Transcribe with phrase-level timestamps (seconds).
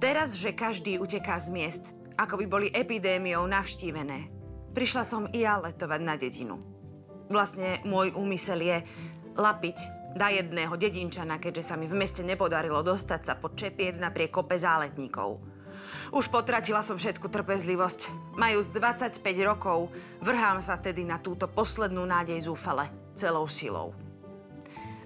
[0.00, 1.84] Teraz, že každý uteká z miest,
[2.16, 4.32] ako by boli epidémiou navštívené,
[4.72, 6.56] prišla som i ja letovať na dedinu.
[7.28, 8.80] Vlastne môj úmysel je
[9.36, 9.76] lapiť
[10.16, 14.56] da jedného dedinčana, keďže sa mi v meste nepodarilo dostať sa pod čepiec napriek kope
[14.56, 15.36] záletníkov.
[16.16, 18.34] Už potratila som všetku trpezlivosť.
[18.40, 19.92] Majúc 25 rokov,
[20.24, 23.92] vrhám sa tedy na túto poslednú nádej zúfale, celou silou.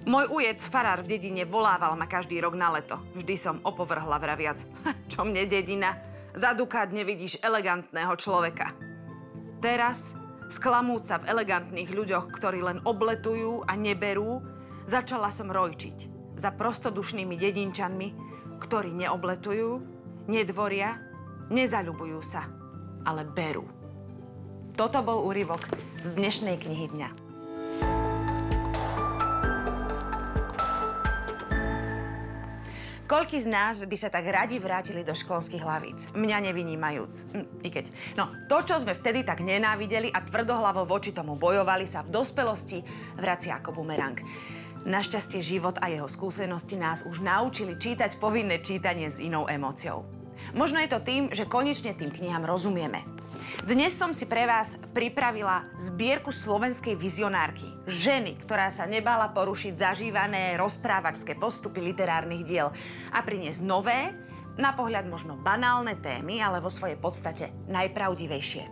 [0.05, 3.00] Môj ujec, farár v dedine, volával ma každý rok na leto.
[3.16, 4.61] Vždy som opovrhla vraviac.
[5.12, 5.96] Čo mne dedina?
[6.36, 8.76] Za dukát nevidíš elegantného človeka.
[9.64, 10.12] Teraz,
[10.53, 14.45] sklamúca v elegantných ľuďoch, ktorí len obletujú a neberú,
[14.85, 18.09] začala som rojčiť za prostodušnými dedinčanmi,
[18.61, 19.81] ktorí neobletujú,
[20.29, 21.00] nedvoria,
[21.48, 22.45] nezaľubujú sa,
[23.09, 23.64] ale berú.
[24.76, 25.64] Toto bol úryvok
[26.04, 27.09] z dnešnej knihy dňa.
[33.14, 36.11] Koľký z nás by sa tak radi vrátili do školských hlavíc?
[36.19, 37.12] Mňa nevynímajúc.
[37.31, 37.87] Hm, I keď.
[38.19, 42.83] No, to, čo sme vtedy tak nenávideli a tvrdohlavo voči tomu bojovali, sa v dospelosti
[43.15, 44.19] vracia ako bumerang.
[44.83, 50.03] Našťastie život a jeho skúsenosti nás už naučili čítať povinné čítanie s inou emóciou.
[50.59, 53.06] Možno je to tým, že konečne tým knihám rozumieme.
[53.64, 57.69] Dnes som si pre vás pripravila zbierku slovenskej vizionárky.
[57.84, 62.72] Ženy, ktorá sa nebala porušiť zažívané rozprávačské postupy literárnych diel
[63.12, 64.12] a priniesť nové,
[64.55, 68.65] na pohľad možno banálne témy, ale vo svojej podstate najpravdivejšie.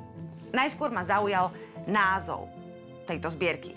[0.55, 1.51] Najskôr ma zaujal
[1.91, 2.47] názov
[3.07, 3.75] tejto zbierky.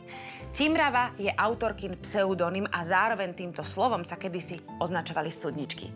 [0.55, 5.91] Timrava je autorkin pseudonym a zároveň týmto slovom sa kedysi označovali studničky.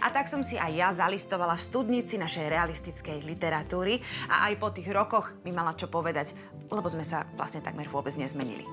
[0.00, 4.00] A tak som si aj ja zalistovala v studnici našej realistickej literatúry
[4.32, 6.32] a aj po tých rokoch mi mala čo povedať,
[6.72, 8.64] lebo sme sa vlastne takmer vôbec nezmenili.